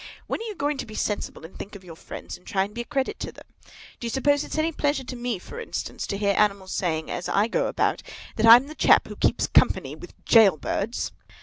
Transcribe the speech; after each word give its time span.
When 0.25 0.39
are 0.39 0.43
you 0.45 0.55
going 0.55 0.77
to 0.79 0.85
be 0.87 0.95
sensible, 0.95 1.45
and 1.45 1.55
think 1.55 1.75
of 1.75 1.83
your 1.83 1.95
friends, 1.95 2.35
and 2.35 2.43
try 2.43 2.63
and 2.63 2.73
be 2.73 2.81
a 2.81 2.85
credit 2.85 3.19
to 3.19 3.31
them? 3.31 3.45
Do 3.99 4.07
you 4.07 4.09
suppose 4.09 4.43
it's 4.43 4.57
any 4.57 4.71
pleasure 4.71 5.03
to 5.03 5.15
me, 5.15 5.37
for 5.37 5.59
instance, 5.59 6.07
to 6.07 6.17
hear 6.17 6.33
animals 6.35 6.71
saying, 6.71 7.11
as 7.11 7.29
I 7.29 7.47
go 7.47 7.67
about, 7.67 8.01
that 8.35 8.47
I'm 8.47 8.65
the 8.65 8.73
chap 8.73 9.03
that 9.09 9.19
keeps 9.19 9.45
company 9.45 9.93
with 9.95 10.15
gaol 10.25 10.57
birds?" 10.57 11.11